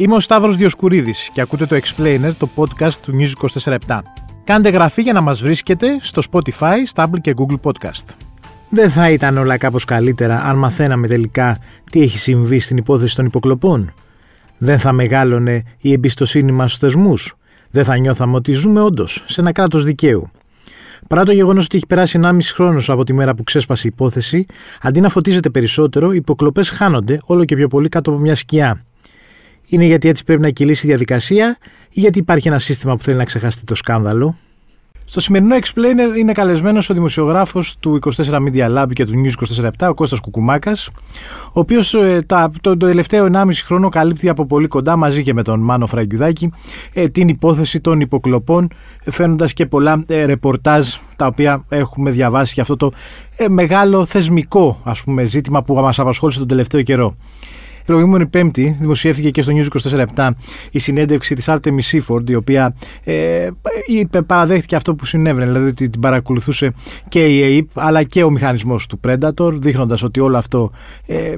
[0.00, 3.98] Είμαι ο Σταύρος Διοσκουρίδης και ακούτε το Explainer, το podcast του News 24
[4.44, 8.04] Κάντε γραφή για να μας βρίσκετε στο Spotify, Stable και Google Podcast.
[8.70, 11.58] Δεν θα ήταν όλα κάπως καλύτερα αν μαθαίναμε τελικά
[11.90, 13.92] τι έχει συμβεί στην υπόθεση των υποκλοπών;
[14.58, 17.34] Δεν θα μεγάλωνε η εμπιστοσύνη μας στους θεσμούς;
[17.70, 20.30] Δεν θα νιώθαμε ότι ζούμε όντως σε ένα κράτος δικαίου;
[21.08, 24.46] Παρά το γεγονός ότι έχει περάσει 1,5 χρόνος από τη μέρα που ξέσπασε η υπόθεση,
[24.82, 28.84] αντί να φωτίζεται περισσότερο, οι υποκλοπές χάνονται όλο και πιο πολύ κάτω από μια σκιά.
[29.72, 31.56] Είναι γιατί έτσι πρέπει να κυλήσει η διαδικασία
[31.90, 34.36] ή γιατί υπάρχει ένα σύστημα που θέλει να ξεχαστεί το σκάνδαλο;
[35.04, 39.88] Στο σημερινό Explainer είναι καλεσμένος ο δημοσιογράφος του 24 Media Lab και του News 24
[39.88, 40.90] ο Κώστας Κουκουμάκας,
[41.44, 45.34] ο οποίος ε, τα, το, το τελευταίο 1,5 χρόνο καλύπτει από πολύ κοντά μαζί και
[45.34, 46.52] με τον Μάνο Φραγκιουδάκη
[46.94, 48.68] ε, την υπόθεση των υποκλοπών,
[49.10, 52.92] φαίνοντας και πολλά ε, ρεπορτάζ τα οποία έχουμε διαβάσει για αυτό το
[53.36, 57.14] ε, μεγάλο θεσμικό ας πούμε, ζήτημα που μας απασχόλησε τον τελευταίο καιρό
[57.90, 60.30] προηγούμενη Πέμπτη δημοσιεύθηκε και στο News 24
[60.70, 62.74] η συνέντευξη της Artemis Seaford, η οποία
[63.04, 63.48] ε,
[63.86, 66.72] είπε, παραδέχτηκε αυτό που συνέβαινε, δηλαδή ότι την παρακολουθούσε
[67.08, 70.70] και η ΑΕΠ αλλά και ο μηχανισμός του Predator, δείχνοντας ότι όλο αυτό.
[71.06, 71.34] Ε,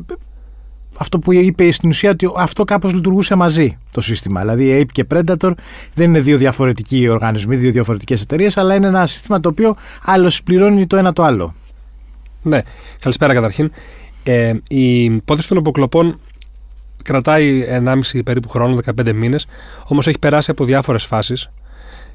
[0.98, 4.40] αυτό που είπε στην ουσία ότι αυτό κάπως λειτουργούσε μαζί το σύστημα.
[4.40, 5.52] Δηλαδή η Ape και Predator
[5.94, 10.28] δεν είναι δύο διαφορετικοί οργανισμοί, δύο διαφορετικές εταιρείες, αλλά είναι ένα σύστημα το οποίο άλλο
[10.28, 11.54] συμπληρώνει το ένα το άλλο.
[12.42, 12.60] Ναι.
[13.00, 13.70] Καλησπέρα καταρχήν.
[14.22, 16.18] Ε, η υπόθεση των αποκλοπών
[17.02, 19.46] κρατάει 1,5 περίπου χρόνο, 15 μήνες,
[19.86, 21.50] όμως έχει περάσει από διάφορες φάσεις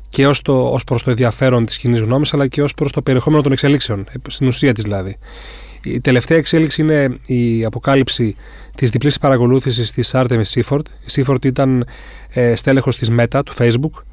[0.09, 3.41] και ως ως προς το ενδιαφέρον της κοινής γνώμης, αλλά και ως προς το περιεχόμενο
[3.41, 5.17] των εξελίξεων, στην ουσία της δηλαδή.
[5.83, 8.35] Η τελευταία εξέλιξη είναι η αποκάλυψη
[8.75, 10.81] της διπλής παρακολούθησης της Artemis Seaford.
[11.05, 11.85] Η Seaford ήταν
[12.29, 14.03] ε, στέλεχος της Meta, του Facebook,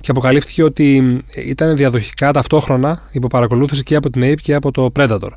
[0.00, 5.28] και αποκαλύφθηκε ότι ήταν διαδοχικά ταυτόχρονα υποπαρακολούθηση και από την Ape και από το Predator.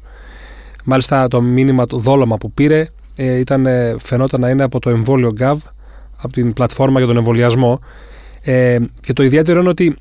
[0.83, 3.67] Μάλιστα το μήνυμα, το δόλωμα που πήρε ε, ήταν,
[3.99, 5.58] φαινόταν να είναι από το εμβόλιο Gov,
[6.16, 7.80] από την πλατφόρμα για τον εμβολιασμό.
[8.42, 9.95] Ε, και το ιδιαίτερο είναι ότι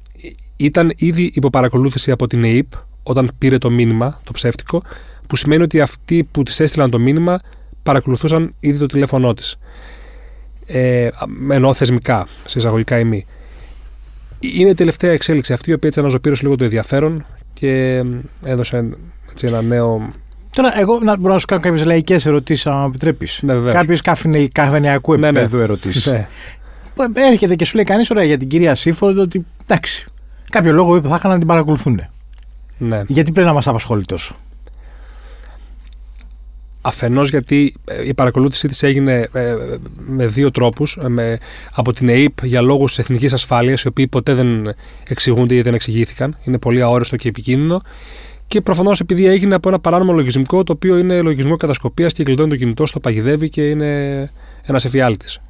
[0.56, 4.82] ήταν ήδη υποπαρακολούθηση από την ΕΕΠ όταν πήρε το μήνυμα, το ψεύτικο,
[5.26, 7.40] που σημαίνει ότι αυτοί που της έστειλαν το μήνυμα
[7.82, 9.56] παρακολουθούσαν ήδη το τηλέφωνό της.
[10.66, 11.08] Ε,
[11.50, 13.26] ενώ θεσμικά, σε εισαγωγικά ή μη.
[14.40, 18.02] Είναι η τελευταία εξέλιξη αυτή, η οποία έτσι αναζωπήρωσε λίγο το ενδιαφέρον και
[18.42, 18.96] έδωσε
[19.30, 20.12] έτσι, ένα νέο
[20.54, 23.38] Τώρα, εγώ να μπορώ να σου κάνω κάποιες λαϊκές ερωτήσεις, αν επιτρέπεις.
[23.42, 24.00] Ναι, Κάποιες
[24.52, 25.62] καφενειακού ναι, επίπεδου ναι.
[25.62, 26.06] ερωτήσεις.
[26.06, 26.28] Ναι.
[27.14, 30.04] Έρχεται και σου λέει κανείς, ωραία, για την κυρία Σίφορντ ότι εντάξει,
[30.50, 32.00] κάποιο λόγο θα είχαν να την παρακολουθούν.
[32.78, 33.02] Ναι.
[33.06, 34.36] Γιατί πρέπει να μας απασχολεί τόσο;
[36.80, 39.54] Αφενός γιατί ε, η παρακολούθησή της έγινε ε,
[40.06, 40.98] με δύο τρόπους.
[41.18, 41.36] Ε,
[41.74, 44.74] από την ΕΕΠ για λόγους εθνικής ασφάλειας, οι οποίοι ποτέ δεν
[45.08, 46.36] εξηγούνται ή δεν εξηγήθηκαν.
[46.44, 47.82] Είναι πολύ αόριστο και επικίνδυνο
[48.54, 52.48] και προφανώς επειδή έγινε από ένα παράνομο λογισμικό, το οποίο είναι λογισμικό κατασκοπίας και κλειδώνει
[52.48, 54.30] το κινητό στο παγιδεύει και είναι
[54.62, 55.40] ένας εφιάλτης.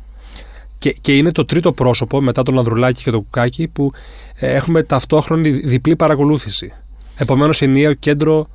[0.78, 3.92] Και, και είναι το τρίτο πρόσωπο μετά τον Ανδρουλάκη και το Κουκάκι που
[4.34, 6.72] ε, έχουμε ταυτόχρονη διπλή παρακολούθηση.
[7.16, 8.48] Επομένως, ενιαίο κέντρο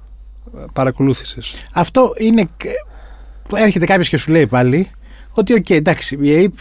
[0.57, 1.53] ε, παρακολούθησης.
[1.73, 2.49] Αυτό είναι.
[3.55, 4.91] Έρχεται κάποιος και σου λέει πάλι
[5.33, 6.53] ότι, οκ, εντάξει, η ΕΥΠ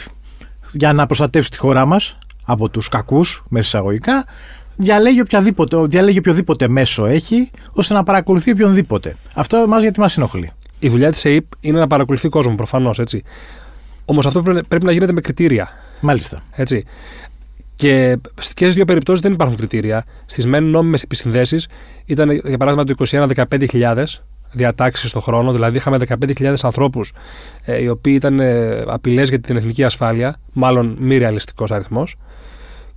[0.73, 4.25] για να προστατεύσει τη χώρα μας από τους κακούς, μέσα εισαγωγικά,
[4.79, 9.17] διαλέγει, οποιαδήποτε, διαλέγει οποιοδήποτε μέσο έχει ώστε να παρακολουθεί οποιονδήποτε.
[9.35, 10.51] Αυτό εμάς γιατί μας ενοχλεί.
[10.79, 13.23] Η δουλειά της ΑΕΠ είναι να παρακολουθεί κόσμο, προφανώς έτσι.
[14.05, 15.69] Όμως αυτό πρέπει να γίνεται με κριτήρια.
[16.01, 16.43] Μάλιστα.
[16.51, 16.85] Έτσι.
[17.75, 18.19] Και
[18.55, 20.05] και στις δύο περιπτώσεις δεν υπάρχουν κριτήρια.
[20.27, 21.69] Στις μεν νόμιμες επισυνδέσεις
[22.05, 24.05] ήταν για παράδειγμα το 21 15.000
[24.51, 27.13] διατάξεις στο χρόνο, δηλαδή είχαμε 15.000 ανθρώπους
[27.63, 32.17] ε, οι οποίοι ήταν ε, απειλές για την εθνική ασφάλεια, μάλλον μη ρεαλιστικός αριθμός.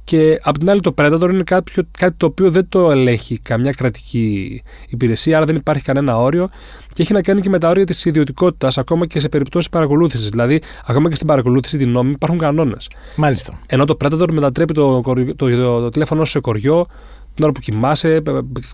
[0.04, 3.72] Και απ' την άλλη, το Predator είναι κάτι, κάτι το οποίο δεν το ελέγχει καμιά
[3.72, 6.50] κρατική υπηρεσία, άρα δεν υπάρχει κανένα όριο
[6.94, 10.30] και έχει να κάνει και με τα όρια της ιδιωτικότητας, ακόμα και σε περιπτώσεις παρακολούθησης.
[10.30, 12.90] Δηλαδή, ακόμα και στην παρακολούθηση την νόμη υπάρχουν κανόνες.
[13.16, 13.60] Μάλιστα.
[13.68, 15.50] Ενώ το Predator μετατρέπει το, το, το,
[15.82, 16.88] το, τηλέφωνο σε κοριό
[17.34, 18.22] την ώρα που κοιμάσαι,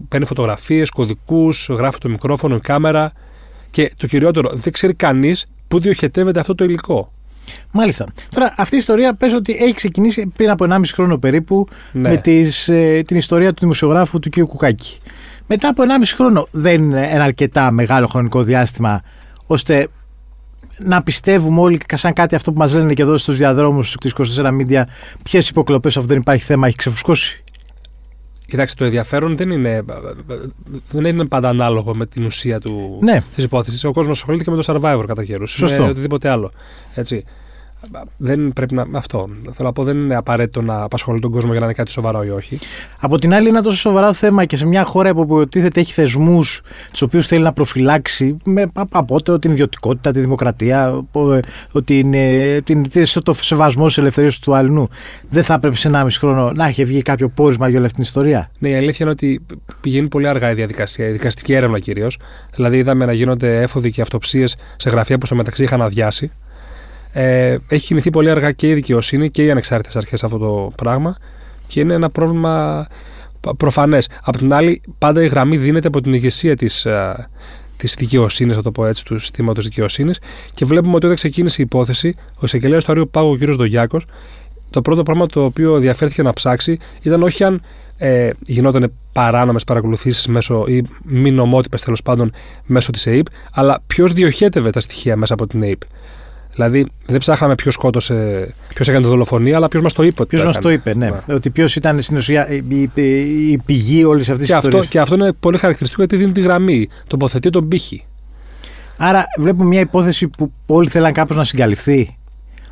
[0.08, 3.12] παίρνει φωτογραφίες, κωδικούς, γράφει το μικρόφωνο, η κάμερα.
[3.72, 7.12] Και το κυριότερο, δεν ξέρει κανείς πού διοχετεύεται αυτό το υλικό.
[7.72, 8.06] Μάλιστα.
[8.30, 12.10] Τώρα, αυτή η ιστορία πες ότι έχει ξεκινήσει πριν από 1,5 χρόνο περίπου ναι.
[12.10, 14.40] με τις, ε, την ιστορία του δημοσιογράφου του κ.
[14.40, 15.00] Κουκάκη.
[15.48, 19.02] Μετά από 1,5 χρόνο δεν είναι ένα αρκετά μεγάλο χρονικό διάστημα
[19.46, 19.88] ώστε
[20.78, 24.52] να πιστεύουμε όλοι σαν κάτι αυτό που μας λένε και εδώ στους διαδρόμους της 24
[24.60, 24.84] Media
[25.24, 27.44] ποιες υποκλοπές αφού δεν υπάρχει θέμα έχει ξεφουσκώσει.
[28.48, 29.84] Κοιτάξτε, το ενδιαφέρον δεν είναι,
[30.92, 33.24] δεν είναι πάντα ανάλογο με την ουσία του, ναι.
[33.36, 33.84] της υπόθεσης.
[33.84, 35.52] Ο κόσμος ασχολείται και με το Survivor κατά καιρούς.
[35.52, 35.84] Σωστό.
[35.84, 36.52] Με οτιδήποτε άλλο.
[36.94, 37.26] Έτσι.
[38.18, 38.86] Δεν πρέπει να.
[38.94, 39.30] Αυτό.
[39.44, 42.24] Θέλω να πω, δεν είναι απαραίτητο να απασχολεί τον κόσμο για να είναι κάτι σοβαρό
[42.24, 42.60] ή όχι.
[43.00, 45.94] Από την άλλη, είναι ένα τόσο σοβαρό θέμα και σε μια χώρα που υποτίθεται έχει
[45.94, 51.06] θεσμούς τους οποίους θέλει να προφυλάξει με, από την ιδιωτικότητα, τη δημοκρατία,
[51.72, 52.86] ότι είναι, την,
[53.24, 54.90] το σεβασμός της ελευθερίας του αλλού.
[55.30, 58.06] Δεν θα έπρεπε σε 1,5 χρόνο να έχει βγει κάποιο πόρισμα για όλη αυτή την
[58.06, 58.52] ιστορία.
[58.60, 59.46] Ναι, η αλήθεια είναι ότι
[59.82, 62.18] πηγαίνει πολύ αργά η διαδικασία, η δικαστική έρευνα κυρίως.
[62.56, 66.32] Δηλαδή, είδαμε να γίνονται έφοδοι και αυτοψίες σε γραφεία που στο μεταξύ είχαν αδειάσει.
[67.20, 71.18] Ε, έχει κινηθεί πολύ αργά και η δικαιοσύνη και οι ανεξάρτητες αρχές αυτό το πράγμα
[71.68, 72.86] και είναι ένα πρόβλημα
[73.58, 74.10] προφανές.
[74.24, 76.88] Απ' την άλλη, πάντα η γραμμή δίνεται από την ηγεσία της
[77.78, 80.20] της ε, δικαιοσύνης, θα το πω έτσι, του συστήματος δικαιοσύνης.
[80.54, 83.56] Και βλέπουμε ότι όταν ξεκίνησε η υπόθεση, ο εισαγγελέας του Αρίου Πάγου, ο κ.
[83.56, 84.02] Ντογιάκο,
[84.70, 87.62] το πρώτο πράγμα το οποίο διαφέρθηκε να ψάξει ήταν όχι αν
[87.98, 92.34] ε, γινόταν παράνομες παρακολουθήσεις μέσω ή μη νομότυπες τέλος πάντων
[92.66, 95.82] μέσω της ΑΕΠ, αλλά ποιος διοχέτευε τα στοιχεία μέσα από την ΑΕΠ.
[96.58, 100.26] Δηλαδή δεν ψάχναμε ποιος σκότωσε, ποιος έκανε τη δολοφονία, αλλά ποιος μας το είπε.
[100.26, 101.10] Ποιος μας το είπε, ναι.
[101.26, 101.34] ναι.
[101.34, 102.64] Ότι ποιος ήταν στην ουσία η,
[102.94, 104.88] η, η πηγή όλης αυτής της ιστορίας.
[104.88, 106.88] Και αυτό είναι πολύ χαρακτηριστικό γιατί δίνει τη γραμμή.
[107.08, 108.06] Τοποθετεί τον πύχη.
[108.98, 112.18] Άρα βλέπουμε μια υπόθεση που όλοι θέλαν κάπως να συγκαλυφθεί.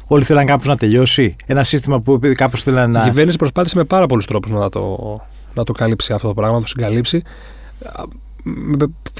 [0.08, 1.36] Όλοι θέλαν κάπως να τελειώσει.
[1.46, 3.02] Ένα σύστημα που κάπως θέλαν να.
[3.02, 4.98] Η κυβέρνηση προσπάθησε με πάρα πολλούς τρόπους να το,
[5.54, 7.22] να το καλύψει αυτό το πράγμα, να το συγκαλύψει.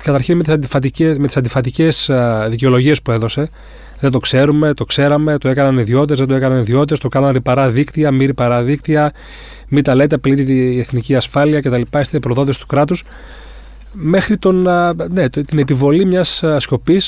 [0.02, 2.12] Καταρχήν με τις αντιφατικέ τις αντιφατικές
[2.50, 3.50] δικαιολογίες που έδωσε
[4.00, 7.70] δεν το ξέρουμε, το ξέραμε, το έκαναν ιδιώτες, δεν το έκαναν ιδιώτες, το κάναν ρηπαρά
[7.70, 9.12] δίκτυα, μη ρηπαρά δίκτυα,
[9.68, 11.82] μη τα λέτε, απειλείται η εθνική ασφάλεια κτλ.
[12.00, 13.04] Είστε προδότες του κράτους.
[13.92, 14.68] Μέχρι τον,
[15.12, 17.02] ναι, την επιβολή μιας σκοπή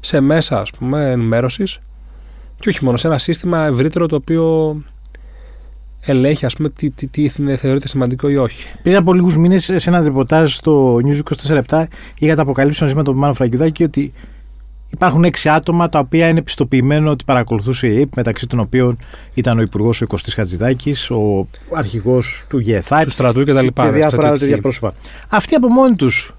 [0.00, 1.78] σε μέσα ας πούμε, ενημέρωσης
[2.58, 4.76] και όχι μόνο σε ένα σύστημα ευρύτερο το οποίο
[6.00, 8.68] ελέγχει ας πούμε, τι, τι, τι θεωρείται σημαντικό ή όχι.
[8.82, 11.20] Πριν από λίγους μήνες, σε ένα ρεπορτάζ στο News
[11.72, 11.84] 24
[12.18, 14.12] είχατε αποκαλύψει μαζί με τον Μάνο Φραγκιουδάκη ότι
[14.90, 18.98] Υπάρχουν έξι άτομα τα οποία είναι πιστοποιημένο ότι παρακολουθούσε η ΕΕΠ, μεταξύ των οποίων
[19.34, 23.58] ήταν ο Υπουργός ο Κωστής Χατζηδάκης, ο αρχηγός του ΓΕΘΑ, του στρατού κτλ.
[23.58, 24.94] Και, και διάφορα τέτοια πρόσωπα.
[25.28, 26.34] Αυτοί από μόνοι τους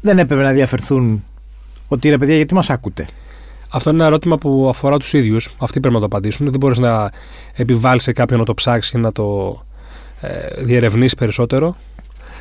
[0.00, 1.24] δεν έπρεπε να διαφερθούν
[1.88, 3.06] ότι ρε παιδιά, γιατί μας ακούτε;
[3.68, 5.54] Αυτό είναι ένα ερώτημα που αφορά τους ίδιους.
[5.58, 6.50] Αυτοί πρέπει να το απαντήσουν.
[6.50, 7.10] Δεν μπορείς να
[7.54, 9.58] επιβάλλεις σε κάποιον να το ψάξει ή να το
[10.20, 11.76] ε, διερευνήσει περισσότερο.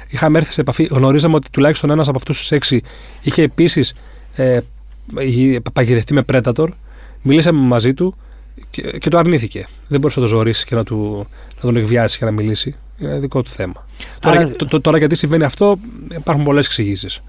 [0.07, 2.81] Είχαμε έρθει σε επαφή, γνωρίζαμε ότι τουλάχιστον ένας από αυτούς τους έξι
[3.21, 3.93] είχε επίσης
[4.33, 4.59] ε,
[5.17, 6.67] έχει παγιδευτεί με Predator.
[7.21, 8.15] Μιλήσαμε μαζί του
[8.69, 9.67] και, και το αρνήθηκε.
[9.87, 12.75] Δεν μπορούσε να το ζωρίσει και να, του, να τον εκβιάσει και να μιλήσει.
[12.97, 13.87] Είναι δικό του θέμα.
[14.19, 15.79] Τώρα, το, τώρα γιατί συμβαίνει αυτό,
[16.17, 17.21] υπάρχουν πολλές εξηγήσεις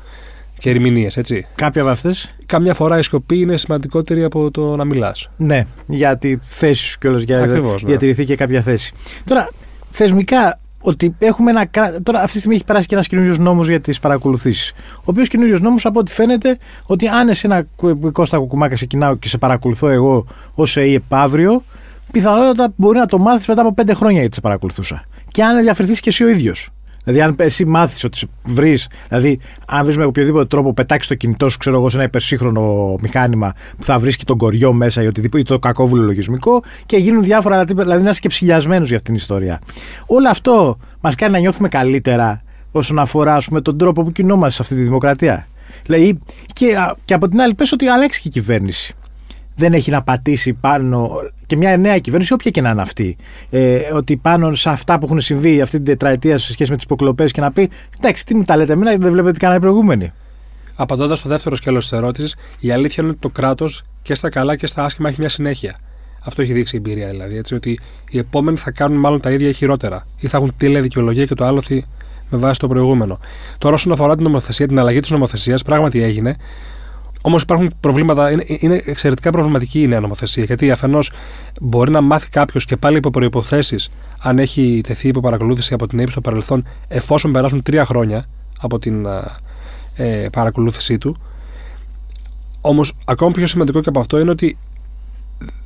[0.59, 1.47] και ερμηνείες, έτσι.
[1.55, 5.31] Κάποια από αυτές; Καμιά φορά η σκοπή είναι σημαντικότερη από το να μιλάς.
[5.37, 7.61] Ναι, για τη θέση σου κιόλας, για να ναι.
[7.77, 8.93] διατηρηθεί και κάποια θέση.
[9.25, 9.51] Τώρα,
[9.91, 11.71] θεσμικά ότι έχουμε ένα.
[12.03, 14.73] Τώρα, αυτή τη στιγμή έχει περάσει και ένας καινούριο νόμος για τις παρακολουθήσεις.
[14.97, 17.67] Ο οποίος καινούριο νόμος, από ό,τι φαίνεται, ότι αν εσένα
[18.13, 21.65] Κώστα Κουκουμάκα ξεκινάω και σε παρακολουθώ εγώ ως ΕΕΠ αύριο,
[22.13, 25.05] πιθανότατα μπορεί να το μάθεις μετά από πέντε χρόνια γιατί σε παρακολουθούσα.
[25.31, 26.71] Και αν ενδιαφερθεί και εσύ ο ίδιος.
[27.05, 31.49] Δηλαδή, αν εσύ μάθεις ότι βρεις, δηλαδή, αν βρεις με οποιοδήποτε τρόπο πετάξεις το κινητό
[31.49, 35.43] σου, ξέρω εγώ, σε ένα υπερσύγχρονο μηχάνημα που θα βρίσκει τον κοριό μέσα ή οτιδήποτε,
[35.43, 39.23] ή το κακόβουλο λογισμικό και γίνουν διάφορα, δηλαδή να είσαι και ψηλιασμένος για αυτήν την
[39.23, 39.61] ιστορία.
[40.07, 44.63] Όλο αυτό μας κάνει να νιώθουμε καλύτερα όσον αφορά πούμε, τον τρόπο που κινούμαστε σε
[44.63, 45.47] αυτή τη δημοκρατία.
[45.83, 46.19] Δηλαδή,
[46.53, 46.67] και,
[47.05, 48.95] και από την άλλη, πες ότι αλλάξει και η κυβέρνηση
[49.57, 51.11] δεν έχει να πατήσει πάνω
[51.47, 53.17] και μια νέα κυβέρνηση, όποια και να είναι αυτή,
[53.51, 56.85] ε, ότι πάνω σε αυτά που έχουν συμβεί αυτή την τετραετία σε σχέση με τις
[56.85, 59.63] υποκλοπές και να πει Εντάξει, τι μου τα λέτε εμένα, δεν βλέπετε τι κάνανε οι
[59.63, 60.13] προηγούμενοι.
[60.77, 64.57] Απαντώντας στο δεύτερο σκέλος της ερώτησης, η αλήθεια είναι ότι το κράτος και στα καλά
[64.57, 65.79] και στα άσχημα έχει μια συνέχεια.
[66.25, 67.37] Αυτό έχει δείξει η εμπειρία δηλαδή.
[67.37, 70.07] Έτσι, ότι οι επόμενοι θα κάνουν μάλλον τα ίδια ή χειρότερα.
[70.17, 71.63] Ή θα έχουν τη δικαιολογία και το άλλο
[72.31, 73.19] με βάση το προηγούμενο.
[73.59, 76.37] Τώρα, όσον αφορά την νομοθεσία, την αλλαγή της νομοθεσίας, πράγματι έγινε.
[77.23, 80.45] Όμως υπάρχουν προβλήματα, είναι, είναι εξαιρετικά προβληματική η νέα νομοθεσία.
[80.45, 81.13] Γιατί αφενός
[81.61, 83.77] μπορεί να μάθει κάποιος και πάλι υπό προποθέσει
[84.19, 88.25] αν έχει τεθεί υπό παρακολούθηση από την ΑΕΠ στο παρελθόν, εφόσον περάσουν τρία χρόνια
[88.61, 89.07] από την
[89.97, 91.17] ε, παρακολούθησή του.
[92.61, 94.59] Όμως, ακόμα πιο σημαντικό και από αυτό είναι ότι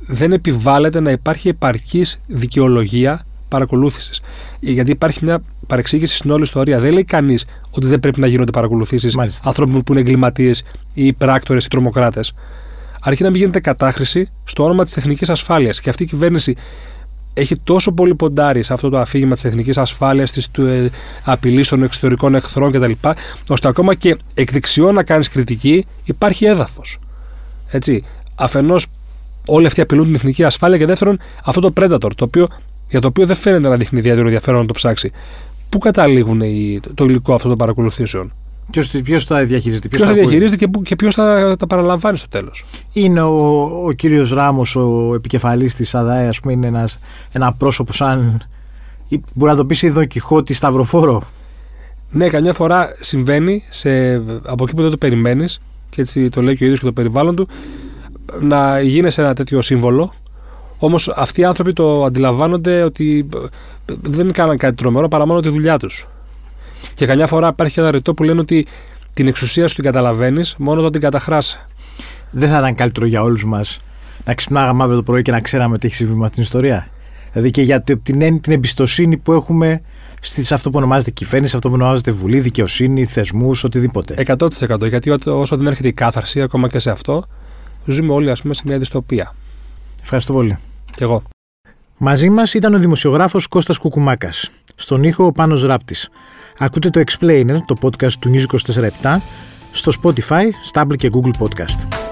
[0.07, 4.21] δεν επιβάλλεται να υπάρχει επαρκής δικαιολογία παρακολούθησης.
[4.59, 6.79] Γιατί υπάρχει μια παρεξήγηση στην όλη ιστορία.
[6.79, 11.65] Δεν λέει κανείς ότι δεν πρέπει να γίνονται παρακολουθήσεις ανθρώπων που είναι εγκληματίες ή πράκτορες
[11.65, 12.33] ή τρομοκράτες.
[13.01, 15.81] Αρχίζει να μην γίνεται κατάχρηση στο όνομα της εθνικής ασφάλειας.
[15.81, 16.55] Και αυτή η κυβέρνηση
[17.33, 20.89] έχει τόσο πολύ ποντάρει σε αυτό το αφήγημα της εθνικής ασφάλειας, της ε,
[21.23, 22.91] απειλής των εξωτερικών εχθρών κτλ.,
[23.49, 26.99] ώστε ακόμα και εκ δεξιών να κάνεις κριτική υπάρχει έδαφος.
[27.67, 28.03] Έτσι.
[28.35, 28.85] Αφενός,
[29.45, 32.47] όλοι αυτοί απειλούν την εθνική ασφάλεια και δεύτερον, αυτό το Predator, το οποίο,
[32.89, 35.11] για το οποίο δεν φαίνεται να δείχνει ιδιαίτερο ενδιαφέρον να το ψάξει.
[35.69, 36.41] Πού καταλήγουν
[36.93, 38.33] το υλικό αυτών των παρακολουθήσεων,
[39.03, 43.21] Ποιο τα διαχειρίζεται, Ποιος τα διαχειρίζεται και, και ποιος θα τα παραλαμβάνει στο τέλος; Είναι
[43.21, 46.99] ο, ο κύριος Ράμος, ο επικεφαλής της ΑΔΑΕ, ας πούμε, είναι ένας,
[47.31, 48.47] ένα πρόσωπο σαν.
[49.33, 51.23] Μπορεί να το πεις Δον Κιχώτη Σταυροφόρο.
[52.11, 54.15] Ναι, καμιά φορά συμβαίνει σε,
[54.45, 56.93] από εκεί που δεν το περιμένεις, και έτσι το λέει και ο ίδιος και το
[56.93, 57.47] περιβάλλον του,
[58.41, 60.13] να γίνει σε ένα τέτοιο σύμβολο.
[60.77, 63.29] Όμως αυτοί οι άνθρωποι το αντιλαμβάνονται ότι
[64.01, 66.07] δεν κάναν κάτι τρομερό παρά μόνο τη δουλειά τους.
[66.93, 68.67] Και καμιά φορά υπάρχει ένα ρητό που λένε ότι
[69.13, 71.69] την εξουσία σου την καταλαβαίνεις μόνο όταν την καταχράσα.
[72.31, 73.79] Δεν θα ήταν καλύτερο για όλους μας
[74.25, 76.87] να ξυπνάγαμε αύριο το πρωί και να ξέραμε τι έχει συμβεί με την ιστορία.
[77.31, 79.81] Δηλαδή και για την, την εμπιστοσύνη που έχουμε
[80.19, 84.15] σε αυτό που ονομάζεται κυβέρνηση, αυτό που ονομάζεται Βουλή, δικαιοσύνη, θεσμούς, οτιδήποτε.
[84.37, 84.87] 100%.
[84.87, 87.23] Γιατί όσο δεν έρχεται η κάθαρση, ακόμα και σε αυτό,
[87.85, 89.35] ζούμε όλοι ας πούμε, σε μια δυστοπία.
[90.05, 90.57] Ευχαριστώ πολύ.
[90.91, 91.23] Και εγώ.
[91.99, 94.49] Μαζί μας ήταν ο δημοσιογράφος Κώστας Κουκουμάκας.
[94.75, 96.09] Στον ήχο ο Πάνος Ράπτης.
[96.57, 99.21] Ακούτε το Explainer, το podcast του News 24
[99.71, 100.43] στο Spotify,
[100.73, 102.04] Stable και Google Podcast.